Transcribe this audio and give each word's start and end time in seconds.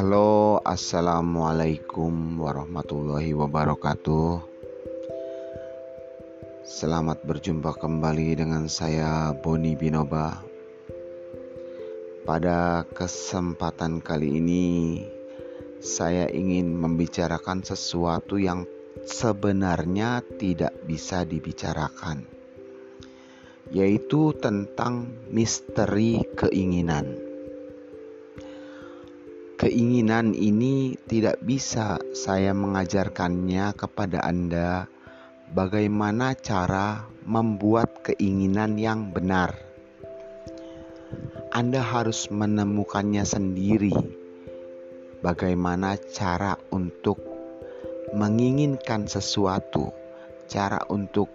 Halo, 0.00 0.64
assalamualaikum 0.64 2.40
warahmatullahi 2.40 3.36
wabarakatuh. 3.36 4.40
Selamat 6.64 7.20
berjumpa 7.20 7.76
kembali 7.76 8.40
dengan 8.40 8.64
saya, 8.64 9.36
Boni 9.36 9.76
Binoba. 9.76 10.40
Pada 12.24 12.88
kesempatan 12.96 14.00
kali 14.00 14.40
ini, 14.40 14.68
saya 15.84 16.32
ingin 16.32 16.80
membicarakan 16.80 17.60
sesuatu 17.60 18.40
yang 18.40 18.64
sebenarnya 19.04 20.24
tidak 20.40 20.80
bisa 20.88 21.28
dibicarakan, 21.28 22.24
yaitu 23.68 24.32
tentang 24.40 25.12
misteri 25.28 26.24
keinginan. 26.40 27.29
Keinginan 29.60 30.32
ini 30.32 30.96
tidak 31.04 31.44
bisa 31.44 32.00
saya 32.16 32.56
mengajarkannya 32.56 33.76
kepada 33.76 34.24
Anda 34.24 34.88
bagaimana 35.52 36.32
cara 36.32 37.04
membuat 37.28 38.00
keinginan 38.00 38.80
yang 38.80 39.12
benar. 39.12 39.52
Anda 41.52 41.84
harus 41.84 42.32
menemukannya 42.32 43.20
sendiri. 43.20 43.92
Bagaimana 45.20 46.00
cara 46.08 46.56
untuk 46.72 47.20
menginginkan 48.16 49.12
sesuatu, 49.12 49.92
cara 50.48 50.88
untuk 50.88 51.28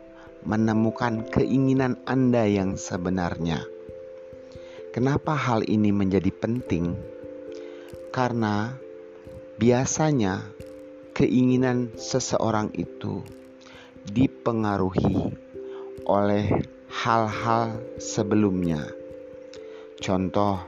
menemukan 0.50 1.30
keinginan 1.30 2.02
Anda 2.10 2.50
yang 2.50 2.74
sebenarnya. 2.74 3.62
Kenapa 4.98 5.38
hal 5.38 5.62
ini 5.70 5.94
menjadi 5.94 6.34
penting? 6.34 7.15
Karena 8.16 8.72
biasanya 9.60 10.40
keinginan 11.12 11.92
seseorang 12.00 12.72
itu 12.72 13.20
dipengaruhi 14.08 15.36
oleh 16.08 16.64
hal-hal 16.88 17.76
sebelumnya. 18.00 18.88
Contoh, 20.00 20.64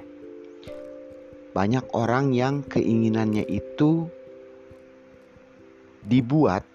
banyak 1.55 1.87
orang 1.95 2.35
yang 2.35 2.67
keinginannya 2.67 3.47
itu 3.47 4.11
dibuat, 6.03 6.67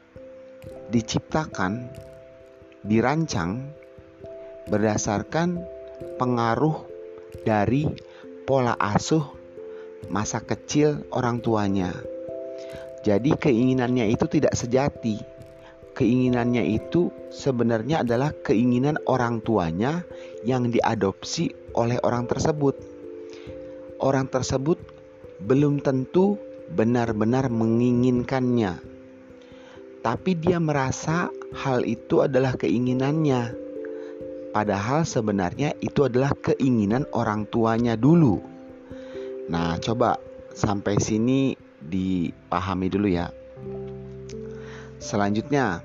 diciptakan, 0.89 1.93
dirancang 2.81 3.77
berdasarkan 4.73 5.61
pengaruh 6.17 6.89
dari 7.45 7.85
pola 8.49 8.73
asuh 8.81 9.42
masa 10.11 10.43
kecil 10.43 11.07
orang 11.15 11.39
tuanya. 11.39 11.93
Jadi 13.03 13.35
keinginannya 13.35 14.11
itu 14.11 14.27
tidak 14.31 14.55
sejati. 14.55 15.19
Keinginannya 15.93 16.65
itu 16.73 17.13
sebenarnya 17.29 18.01
adalah 18.01 18.33
keinginan 18.33 18.97
orang 19.05 19.45
tuanya 19.45 20.07
yang 20.47 20.73
diadopsi 20.73 21.53
oleh 21.77 22.01
orang 22.01 22.25
tersebut. 22.31 22.79
Orang 24.01 24.31
tersebut 24.31 24.81
belum 25.43 25.83
tentu 25.85 26.39
benar-benar 26.73 27.51
menginginkannya. 27.53 28.81
Tapi 30.03 30.31
dia 30.35 30.59
merasa 30.59 31.31
hal 31.55 31.87
itu 31.87 32.25
adalah 32.25 32.57
keinginannya. 32.59 33.55
Padahal 34.53 35.07
sebenarnya 35.07 35.75
itu 35.81 36.07
adalah 36.07 36.35
keinginan 36.39 37.07
orang 37.15 37.47
tuanya 37.49 37.95
dulu. 37.95 38.52
Nah, 39.53 39.77
coba 39.85 40.17
sampai 40.57 40.97
sini 40.97 41.53
dipahami 41.85 42.89
dulu 42.89 43.13
ya. 43.13 43.29
Selanjutnya, 44.97 45.85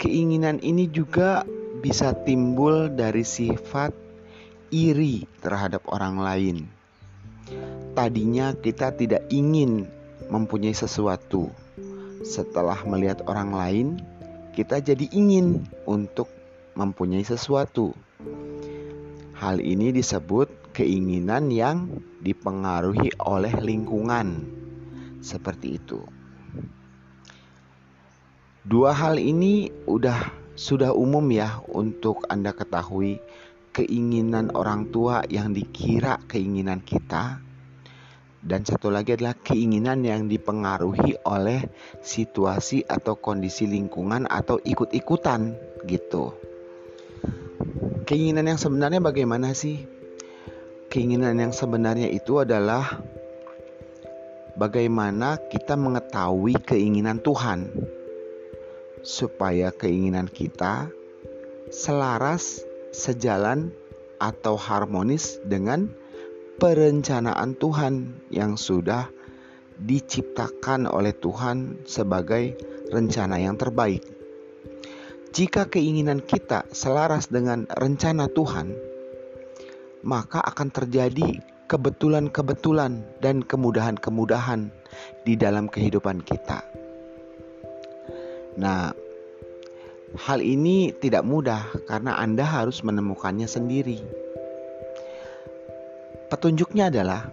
keinginan 0.00 0.64
ini 0.64 0.88
juga 0.88 1.44
bisa 1.84 2.16
timbul 2.24 2.88
dari 2.88 3.20
sifat 3.20 3.92
iri 4.72 5.28
terhadap 5.44 5.84
orang 5.92 6.16
lain. 6.16 6.56
Tadinya 7.92 8.56
kita 8.56 8.96
tidak 8.96 9.28
ingin 9.28 9.84
mempunyai 10.32 10.72
sesuatu. 10.72 11.52
Setelah 12.24 12.80
melihat 12.88 13.20
orang 13.28 13.52
lain, 13.52 13.86
kita 14.56 14.80
jadi 14.80 15.04
ingin 15.12 15.68
untuk 15.84 16.32
mempunyai 16.72 17.28
sesuatu. 17.28 17.92
Hal 19.34 19.58
ini 19.58 19.90
disebut 19.90 20.74
keinginan 20.74 21.50
yang 21.50 21.90
dipengaruhi 22.22 23.14
oleh 23.18 23.54
lingkungan. 23.58 24.46
Seperti 25.18 25.78
itu. 25.78 26.00
Dua 28.64 28.96
hal 28.96 29.20
ini 29.20 29.68
udah 29.90 30.32
sudah 30.54 30.94
umum 30.94 31.26
ya 31.34 31.60
untuk 31.66 32.24
Anda 32.30 32.54
ketahui 32.54 33.18
keinginan 33.74 34.54
orang 34.54 34.88
tua 34.94 35.26
yang 35.26 35.50
dikira 35.50 36.22
keinginan 36.30 36.78
kita 36.80 37.42
dan 38.44 38.60
satu 38.62 38.92
lagi 38.92 39.16
adalah 39.16 39.34
keinginan 39.40 40.04
yang 40.04 40.28
dipengaruhi 40.28 41.16
oleh 41.24 41.64
situasi 42.04 42.84
atau 42.84 43.16
kondisi 43.16 43.64
lingkungan 43.64 44.28
atau 44.28 44.60
ikut-ikutan 44.60 45.56
gitu. 45.88 46.43
Keinginan 48.04 48.44
yang 48.52 48.60
sebenarnya 48.60 49.00
bagaimana 49.00 49.56
sih? 49.56 49.80
Keinginan 50.92 51.40
yang 51.40 51.56
sebenarnya 51.56 52.12
itu 52.12 52.36
adalah 52.36 53.00
bagaimana 54.60 55.40
kita 55.48 55.72
mengetahui 55.74 56.60
keinginan 56.68 57.24
Tuhan, 57.24 57.72
supaya 59.00 59.72
keinginan 59.72 60.28
kita 60.28 60.92
selaras, 61.72 62.60
sejalan, 62.92 63.72
atau 64.20 64.54
harmonis 64.54 65.40
dengan 65.42 65.90
perencanaan 66.60 67.58
Tuhan 67.58 68.14
yang 68.30 68.54
sudah 68.60 69.10
diciptakan 69.80 70.86
oleh 70.86 71.16
Tuhan 71.16 71.82
sebagai 71.88 72.54
rencana 72.94 73.42
yang 73.42 73.58
terbaik. 73.58 74.13
Jika 75.34 75.66
keinginan 75.66 76.22
kita 76.22 76.62
selaras 76.70 77.26
dengan 77.26 77.66
rencana 77.66 78.30
Tuhan, 78.30 78.70
maka 80.06 80.38
akan 80.38 80.70
terjadi 80.70 81.42
kebetulan-kebetulan 81.66 83.02
dan 83.18 83.42
kemudahan-kemudahan 83.42 84.70
di 85.26 85.34
dalam 85.34 85.66
kehidupan 85.66 86.22
kita. 86.22 86.62
Nah, 88.62 88.94
hal 90.22 90.38
ini 90.38 90.94
tidak 90.94 91.26
mudah 91.26 91.66
karena 91.90 92.14
Anda 92.14 92.46
harus 92.46 92.86
menemukannya 92.86 93.50
sendiri. 93.50 93.98
Petunjuknya 96.30 96.94
adalah 96.94 97.26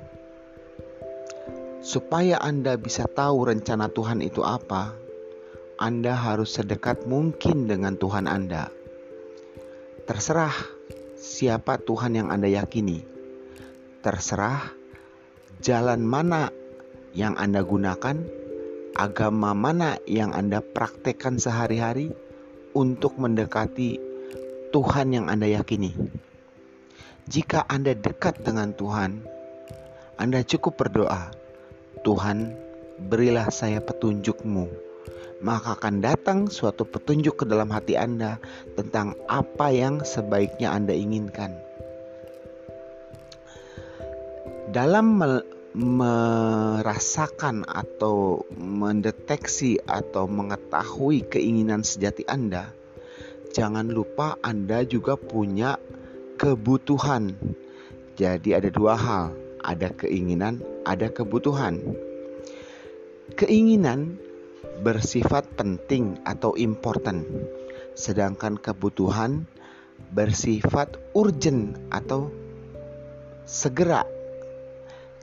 supaya 1.85 2.41
Anda 2.41 2.81
bisa 2.81 3.05
tahu 3.05 3.45
rencana 3.45 3.93
Tuhan 3.93 4.25
itu 4.25 4.41
apa, 4.41 5.00
Anda 5.81 6.13
harus 6.13 6.61
sedekat 6.61 7.09
mungkin 7.09 7.65
dengan 7.65 7.97
Tuhan 7.97 8.29
Anda. 8.29 8.69
Terserah 10.05 10.53
siapa 11.17 11.81
Tuhan 11.81 12.13
yang 12.13 12.29
Anda 12.29 12.53
yakini. 12.53 13.01
Terserah 14.05 14.61
jalan 15.57 16.05
mana 16.05 16.53
yang 17.17 17.33
Anda 17.33 17.65
gunakan, 17.65 18.13
agama 18.93 19.57
mana 19.57 19.97
yang 20.05 20.37
Anda 20.37 20.61
praktekkan 20.61 21.41
sehari-hari 21.41 22.13
untuk 22.77 23.17
mendekati 23.17 23.97
Tuhan 24.69 25.17
yang 25.17 25.33
Anda 25.33 25.49
yakini. 25.49 25.97
Jika 27.25 27.65
Anda 27.65 27.97
dekat 27.97 28.45
dengan 28.45 28.77
Tuhan, 28.77 29.25
Anda 30.21 30.45
cukup 30.45 30.77
berdoa, 30.77 31.33
Tuhan 32.05 32.53
berilah 33.01 33.49
saya 33.49 33.81
petunjukmu 33.81 34.90
maka 35.41 35.73
akan 35.77 36.05
datang 36.05 36.39
suatu 36.47 36.85
petunjuk 36.85 37.41
ke 37.41 37.45
dalam 37.49 37.73
hati 37.73 37.97
Anda 37.97 38.37
tentang 38.77 39.17
apa 39.25 39.73
yang 39.73 40.05
sebaiknya 40.05 40.69
Anda 40.69 40.93
inginkan. 40.93 41.57
Dalam 44.71 45.19
merasakan 45.75 47.67
atau 47.67 48.47
mendeteksi 48.55 49.81
atau 49.83 50.29
mengetahui 50.29 51.27
keinginan 51.27 51.83
sejati 51.83 52.23
Anda, 52.29 52.71
jangan 53.51 53.91
lupa 53.91 54.39
Anda 54.45 54.87
juga 54.87 55.19
punya 55.19 55.75
kebutuhan. 56.39 57.35
Jadi 58.15 58.53
ada 58.55 58.69
dua 58.71 58.95
hal, 58.95 59.35
ada 59.65 59.91
keinginan, 59.91 60.61
ada 60.87 61.09
kebutuhan. 61.11 61.81
Keinginan 63.35 64.19
bersifat 64.81 65.45
penting 65.57 66.17
atau 66.25 66.57
important, 66.57 67.25
sedangkan 67.93 68.57
kebutuhan 68.57 69.45
bersifat 70.13 70.97
urgent 71.13 71.77
atau 71.93 72.33
segera. 73.45 74.03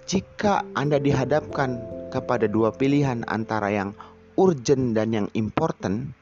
Jika 0.09 0.65
Anda 0.73 0.97
dihadapkan 0.97 1.83
kepada 2.09 2.49
dua 2.49 2.73
pilihan 2.73 3.27
antara 3.29 3.69
yang 3.69 3.93
urgent 4.41 4.97
dan 4.97 5.13
yang 5.13 5.29
important, 5.37 6.15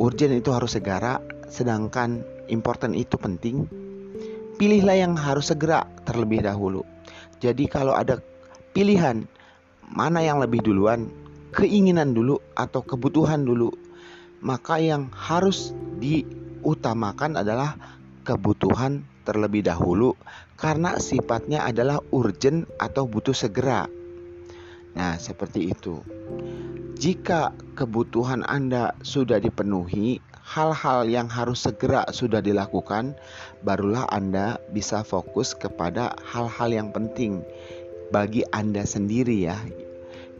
urgent 0.00 0.32
itu 0.32 0.48
harus 0.54 0.78
segera, 0.78 1.20
sedangkan 1.50 2.24
important 2.48 2.96
itu 2.96 3.20
penting. 3.20 3.68
Pilihlah 4.54 4.96
yang 4.96 5.18
harus 5.18 5.50
segera 5.50 5.84
terlebih 6.06 6.46
dahulu. 6.46 6.86
Jadi 7.42 7.66
kalau 7.66 7.92
ada 7.92 8.22
pilihan 8.72 9.26
mana 9.90 10.22
yang 10.22 10.38
lebih 10.40 10.62
duluan, 10.64 11.10
keinginan 11.54 12.12
dulu 12.12 12.42
atau 12.58 12.82
kebutuhan 12.82 13.46
dulu, 13.46 13.70
maka 14.42 14.82
yang 14.82 15.08
harus 15.14 15.70
diutamakan 16.02 17.38
adalah 17.38 17.78
kebutuhan 18.26 19.06
terlebih 19.22 19.64
dahulu 19.64 20.18
karena 20.58 20.98
sifatnya 20.98 21.64
adalah 21.64 22.02
urgent 22.10 22.66
atau 22.76 23.06
butuh 23.06 23.32
segera. 23.32 23.86
Nah, 24.94 25.18
seperti 25.18 25.70
itu. 25.70 26.02
Jika 26.94 27.50
kebutuhan 27.74 28.46
Anda 28.46 28.94
sudah 29.02 29.42
dipenuhi, 29.42 30.22
hal-hal 30.44 31.10
yang 31.10 31.26
harus 31.26 31.66
segera 31.66 32.06
sudah 32.14 32.38
dilakukan, 32.38 33.18
barulah 33.66 34.06
Anda 34.14 34.62
bisa 34.70 35.02
fokus 35.02 35.58
kepada 35.58 36.14
hal-hal 36.22 36.70
yang 36.70 36.88
penting 36.94 37.42
bagi 38.14 38.46
Anda 38.54 38.86
sendiri 38.86 39.50
ya, 39.50 39.58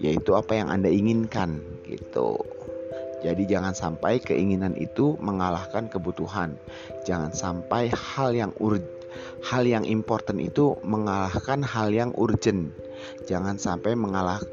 yaitu 0.02 0.35
apa 0.35 0.58
yang 0.58 0.69
Anda 0.70 0.91
inginkan 0.91 1.62
gitu. 1.87 2.41
Jadi 3.25 3.49
jangan 3.49 3.73
sampai 3.73 4.20
keinginan 4.20 4.76
itu 4.76 5.17
mengalahkan 5.17 5.88
kebutuhan. 5.88 6.61
Jangan 7.08 7.32
sampai 7.32 7.88
hal 7.88 8.37
yang 8.37 8.52
ur 8.61 8.76
hal 9.41 9.64
yang 9.64 9.88
important 9.88 10.43
itu 10.44 10.76
mengalahkan 10.85 11.64
hal 11.64 11.88
yang 11.88 12.12
urgent. 12.20 12.76
Jangan 13.25 13.56
sampai 13.56 13.96
mengalah 13.96 14.44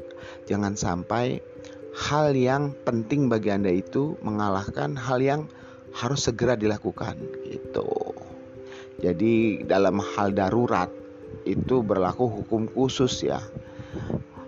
jangan 0.48 0.72
sampai 0.72 1.44
hal 1.92 2.32
yang 2.32 2.72
penting 2.88 3.28
bagi 3.28 3.52
Anda 3.52 3.76
itu 3.76 4.16
mengalahkan 4.24 4.96
hal 4.96 5.20
yang 5.20 5.40
harus 5.92 6.24
segera 6.24 6.56
dilakukan 6.56 7.20
gitu. 7.44 8.16
Jadi 9.04 9.66
dalam 9.68 10.00
hal 10.00 10.32
darurat 10.32 10.88
itu 11.44 11.84
berlaku 11.84 12.28
hukum 12.28 12.70
khusus 12.70 13.28
ya. 13.28 13.44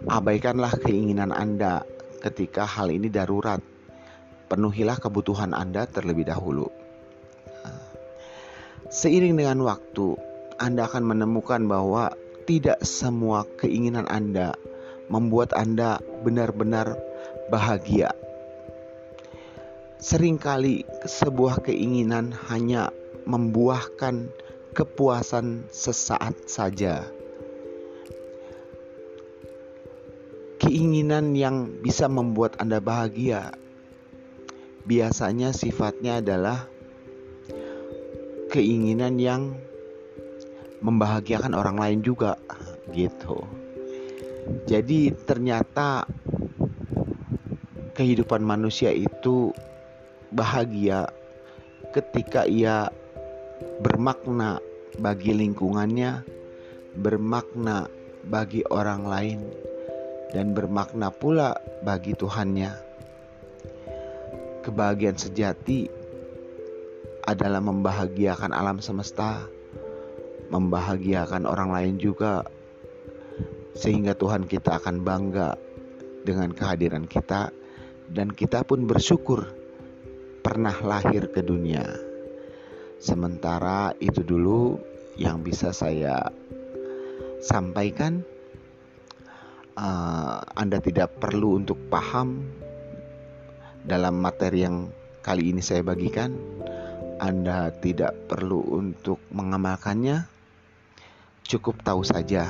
Abaikanlah 0.04 0.76
keinginan 0.84 1.32
Anda 1.32 1.80
ketika 2.20 2.68
hal 2.68 2.92
ini 2.92 3.08
darurat 3.08 3.60
penuhilah 4.52 5.00
kebutuhan 5.00 5.56
Anda 5.56 5.88
terlebih 5.88 6.28
dahulu. 6.28 6.68
Seiring 8.92 9.40
dengan 9.40 9.64
waktu, 9.64 10.14
Anda 10.60 10.86
akan 10.86 11.08
menemukan 11.08 11.64
bahwa 11.64 12.12
tidak 12.44 12.84
semua 12.84 13.48
keinginan 13.56 14.04
Anda 14.06 14.52
membuat 15.08 15.56
Anda 15.56 15.98
benar-benar 16.20 17.00
bahagia. 17.48 18.12
Seringkali 20.04 20.84
sebuah 21.08 21.64
keinginan 21.64 22.36
hanya 22.52 22.92
membuahkan 23.24 24.28
kepuasan 24.76 25.64
sesaat 25.72 26.44
saja. 26.44 27.08
Keinginan 30.74 31.38
yang 31.38 31.70
bisa 31.86 32.10
membuat 32.10 32.58
Anda 32.58 32.82
bahagia 32.82 33.54
biasanya 34.90 35.54
sifatnya 35.54 36.18
adalah 36.18 36.66
keinginan 38.50 39.22
yang 39.22 39.54
membahagiakan 40.82 41.54
orang 41.54 41.78
lain 41.78 42.02
juga 42.02 42.34
gitu. 42.90 43.46
Jadi 44.66 45.14
ternyata 45.14 46.10
kehidupan 47.94 48.42
manusia 48.42 48.90
itu 48.90 49.54
bahagia 50.34 51.06
ketika 51.94 52.50
ia 52.50 52.90
bermakna 53.78 54.58
bagi 54.98 55.38
lingkungannya, 55.38 56.26
bermakna 56.98 57.86
bagi 58.26 58.66
orang 58.74 59.06
lain, 59.06 59.40
dan 60.30 60.56
bermakna 60.56 61.12
pula 61.12 61.58
bagi 61.82 62.16
Tuhannya. 62.16 62.72
Kebahagiaan 64.64 65.20
sejati 65.20 65.90
adalah 67.24 67.60
membahagiakan 67.60 68.52
alam 68.52 68.80
semesta, 68.80 69.44
membahagiakan 70.48 71.44
orang 71.44 71.72
lain 71.72 71.94
juga, 72.00 72.44
sehingga 73.76 74.16
Tuhan 74.16 74.48
kita 74.48 74.80
akan 74.80 75.04
bangga 75.04 75.56
dengan 76.24 76.52
kehadiran 76.56 77.04
kita, 77.04 77.52
dan 78.08 78.32
kita 78.32 78.64
pun 78.64 78.88
bersyukur 78.88 79.44
pernah 80.44 80.76
lahir 80.84 81.32
ke 81.32 81.40
dunia. 81.40 81.84
Sementara 83.00 83.92
itu 84.00 84.24
dulu 84.24 84.80
yang 85.20 85.44
bisa 85.44 85.72
saya 85.72 86.32
sampaikan. 87.44 88.24
Uh, 89.74 90.38
anda 90.54 90.78
tidak 90.78 91.18
perlu 91.18 91.58
untuk 91.58 91.74
paham 91.90 92.46
dalam 93.82 94.22
materi 94.22 94.62
yang 94.62 94.86
kali 95.18 95.50
ini 95.50 95.58
saya 95.58 95.82
bagikan. 95.82 96.38
Anda 97.18 97.74
tidak 97.82 98.30
perlu 98.30 98.62
untuk 98.74 99.18
mengamalkannya, 99.34 100.30
cukup 101.42 101.82
tahu 101.82 102.06
saja. 102.06 102.46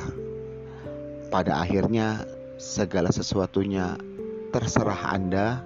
Pada 1.32 1.65
akhirnya, 1.65 2.29
segala 2.61 3.09
sesuatunya 3.09 3.97
terserah 4.53 5.17
Anda. 5.17 5.65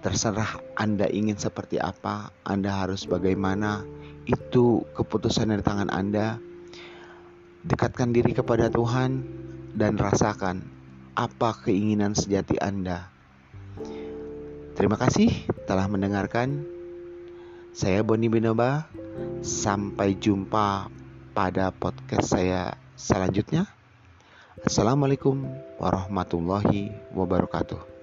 Terserah 0.00 0.56
Anda 0.78 1.04
ingin 1.12 1.36
seperti 1.36 1.76
apa, 1.76 2.30
Anda 2.48 2.84
harus 2.84 3.04
bagaimana. 3.04 3.84
Itu 4.24 4.88
keputusan 4.96 5.52
dari 5.52 5.64
tangan 5.64 5.92
Anda. 5.92 6.40
Dekatkan 7.64 8.12
diri 8.12 8.32
kepada 8.32 8.72
Tuhan 8.72 9.24
dan 9.74 9.98
rasakan 9.98 10.64
apa 11.18 11.56
keinginan 11.66 12.14
sejati 12.14 12.56
Anda 12.62 13.18
Terima 14.78 14.94
kasih 14.94 15.34
telah 15.66 15.90
mendengarkan. 15.90 16.62
Saya 17.74 18.06
Boni 18.06 18.30
Binoba. 18.30 18.86
Sampai 19.42 20.14
jumpa 20.14 20.86
pada 21.34 21.74
podcast 21.74 22.30
saya 22.30 22.78
selanjutnya. 22.94 23.66
Assalamualaikum 24.62 25.34
warahmatullahi 25.82 26.94
wabarakatuh. 27.10 27.97